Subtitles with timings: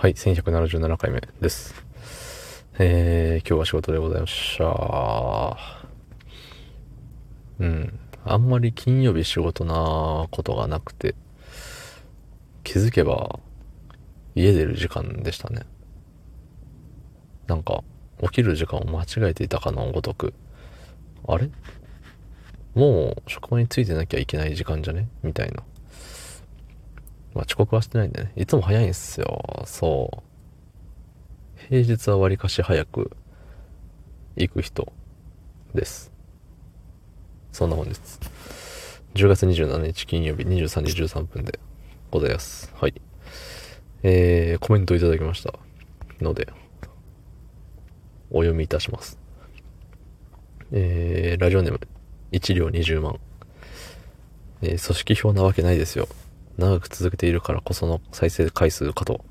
[0.00, 1.74] はい、1177回目です。
[2.78, 5.58] えー、今日は仕事でございました。
[7.58, 8.00] うん。
[8.24, 11.14] あんまり金曜日仕事なことがなくて、
[12.64, 13.40] 気づけば
[14.34, 15.64] 家出る時間でしたね。
[17.46, 17.84] なんか、
[18.22, 20.32] 起きる時間を間違えていたかのごとく、
[21.28, 21.50] あれ？
[22.74, 25.10] もう職場に着いてなきゃいけない時間じゃね？
[25.22, 25.62] みたいな。
[27.66, 28.32] 刻はしてないんでね。
[28.36, 29.64] いつも早いんすよ。
[29.66, 30.30] そう。
[31.68, 33.10] 平日はわりかし早く
[34.36, 34.92] 行く人
[35.74, 36.10] です。
[37.52, 37.98] そんな本日。
[39.14, 41.58] 10月27日金曜日23時13分で
[42.10, 42.72] ございます。
[42.74, 42.94] はい。
[44.02, 45.52] えー、コメントいただきました
[46.20, 46.48] ので、
[48.30, 49.18] お読みいたします。
[50.72, 51.80] えー、ラジオネーム、
[52.32, 53.20] 1両20万。
[54.62, 56.08] えー、組織票なわけないですよ。
[56.60, 59.24] 長く続けているからこその再生回数かと。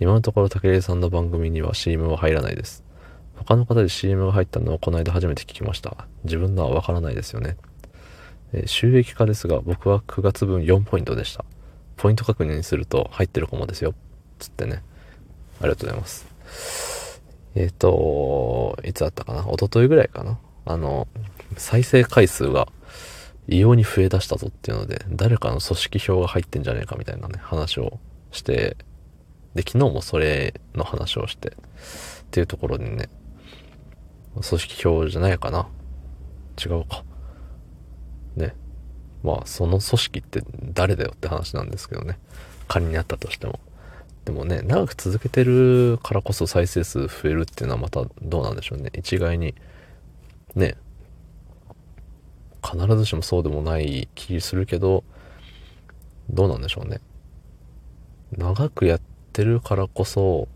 [0.00, 2.82] 今のところ武井さんの番組には CM は入らないです。
[3.36, 6.06] 他の方で CM が入ったのはこの間初めて聞きました。
[6.24, 7.56] 自分のはわからないですよね。
[8.52, 11.44] え、収益化ですが僕は9月分4ポイントでした。
[11.96, 13.94] ポイント確認すると入ってるかもですよ。
[14.38, 14.82] つってね。
[15.60, 17.22] ありがとうございます。
[17.54, 19.42] えっ、ー、と、いつだったかな？
[19.42, 20.38] 一昨日ぐらいかな？
[20.64, 21.06] あの、
[21.56, 22.68] 再生回数が
[23.48, 27.98] 異様に増え出したぞっていうので、誰かの組織票が入ってんじゃねえかみたいなね、話を
[28.32, 28.76] して、
[29.54, 31.52] で、昨日もそれの話をして、っ
[32.30, 33.08] ていうところでね、
[34.32, 35.68] 組織票じゃないかな。
[36.62, 37.04] 違うか。
[38.36, 38.54] ね。
[39.22, 40.42] まあ、その組織って
[40.74, 42.18] 誰だよって話なんですけどね。
[42.68, 43.60] 仮にあったとしても。
[44.24, 48.90] でもね、長く続けてるからこそ再生数増えるっていうのはまたどうなんでしょうね。
[48.94, 49.54] 一概に、
[50.54, 50.76] ね、
[52.66, 55.04] 必ずしもそうでもない気するけど、
[56.30, 57.00] どうなんでしょうね。
[58.36, 59.00] 長くやっ
[59.32, 60.48] てるからこそ、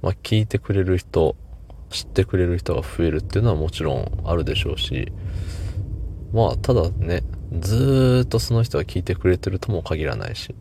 [0.00, 1.36] まあ、聞いてくれる人、
[1.90, 5.12] 知ってくれる人が増えるっていうのはもちろんあるでしょうし、
[6.32, 7.22] まあ、ただね、
[7.60, 10.54] ずっとその人が聞いてくれてるとも限らないし、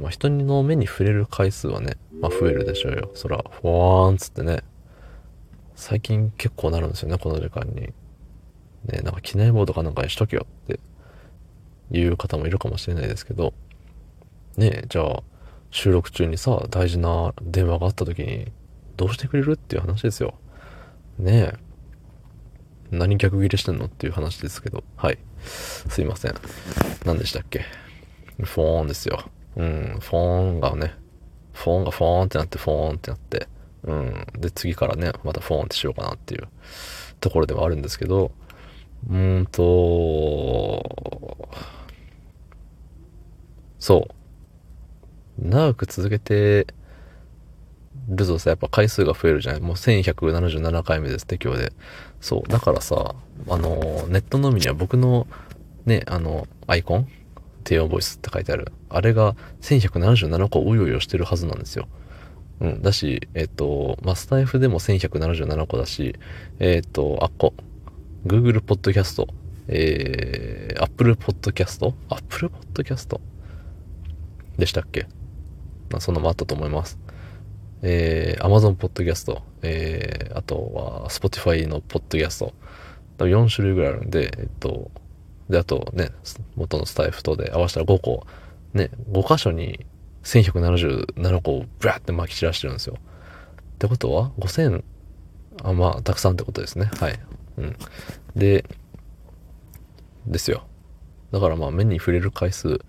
[0.00, 3.10] まあ、人の目に触れる回数はね、まあ、増えるでしょうよ。
[3.14, 4.62] そら、ふわーんつってね、
[5.74, 7.92] 最近結構なるんですよね、この時間に。
[8.88, 10.80] ね、なんか機内モードかなんかにしとけよって
[11.90, 13.54] いう方もいるかもしれないですけど、
[14.56, 15.22] ねじゃあ
[15.70, 18.50] 収録中にさ、大事な電話があった時に
[18.96, 20.34] どうしてくれるっていう話ですよ。
[21.18, 21.68] ねえ。
[22.90, 25.18] 何逆ギレしてんのっていう話ですけど、はい。
[25.40, 26.34] すいません。
[27.04, 27.66] 何でしたっけ？
[28.42, 29.30] フォーンですよ。
[29.56, 30.94] うん、フォーンがね、
[31.52, 33.48] フォーンがフォーンってなって、フォーンってなって、
[33.82, 34.26] うん。
[34.38, 36.48] で、次からね、またフォーンってしようかなっていう
[37.20, 38.32] ところではあるんですけど、
[39.08, 41.48] うーんと、
[43.78, 45.48] そう。
[45.48, 46.66] 長く続けて
[48.08, 51.72] るとさ、やっぱ回数が増えるじゃないもう1177回目ですって今日で。
[52.20, 52.48] そう。
[52.48, 53.14] だからさ、
[53.48, 55.26] あの、ネットのみには僕の
[55.86, 57.08] ね、あの、アイコン
[57.64, 58.72] 低音ボイスって書いてある。
[58.88, 61.86] あれが1177個うようよしてるはずなんですよ。
[62.60, 62.82] うん。
[62.82, 66.16] だし、えっ、と、マスタイフでも1177個だし、
[66.58, 67.54] えっ、と、あっこ、
[68.26, 69.26] Google Podcast、
[69.68, 71.94] えー、Apple Podcast?
[72.08, 73.20] Apple Podcast?
[74.58, 75.06] でしたっけ？
[75.90, 76.98] まあ、そんなのもあったと思います。
[77.82, 82.52] えー、Amazon Podcast、えー、あとは Spotify の Podcast、
[83.18, 84.90] 4種類ぐらいあるんで、えっと、
[85.48, 86.10] で、あとね、
[86.56, 88.26] 元のスタイフとで合わせたら5個、
[88.74, 89.86] ね、5箇所に
[90.24, 92.96] 1177個をブラって巻き散らしてるんですよ。
[92.98, 94.82] ってことは、5000、
[95.62, 96.90] あ、まあ、たくさんってことですね。
[97.00, 97.18] はい。
[97.58, 97.76] うん。
[98.36, 98.64] で、
[100.26, 100.66] ですよ。
[101.32, 102.80] だからまあ目に触れる回数、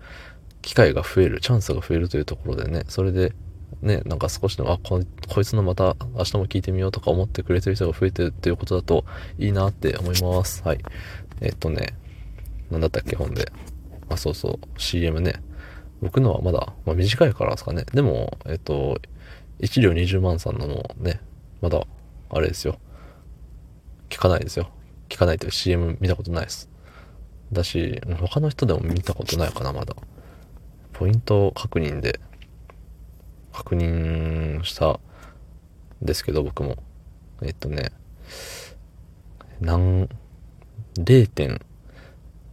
[0.62, 3.32] 機会が増える、チャンスが増えるというところでね、それで、
[3.82, 9.04] ね、なんか少しでも、あ、ここいつのまた明日も聞いてみようとか思ってくれてる人が増えてるっていうことだと
[9.38, 10.62] いいなって思います。
[10.62, 10.78] はい。
[11.40, 11.94] えっとね、
[12.70, 13.50] なんだったっけ、本で。
[14.08, 15.42] あ、そうそう、CM ね。
[16.02, 17.84] 僕のはまだ、まあ、短いからですかね。
[17.92, 18.98] でも、えっと、
[19.60, 21.20] 1両20万さんのもね、
[21.60, 21.86] まだ、
[22.30, 22.78] あれですよ。
[24.10, 24.68] 聞かないですよ。
[25.08, 26.68] 聞かないという CM 見たことないです。
[27.52, 29.96] だし、他の人でも見たことないかな、まだ。
[30.92, 32.20] ポイント確認で、
[33.52, 35.00] 確認したん
[36.02, 36.76] ですけど、僕も。
[37.42, 37.90] えっとね、
[39.60, 40.08] 何、
[40.96, 41.60] 0点、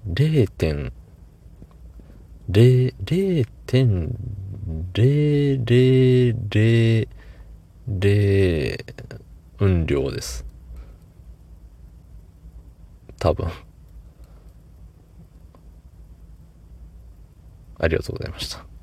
[0.07, 0.93] 0点、
[2.49, 4.17] 0、0点、
[4.93, 7.07] 0、0、0、
[7.89, 9.21] 0、
[9.59, 10.46] 運量です。
[13.19, 13.49] 多分。
[17.79, 18.76] ありがとうございました。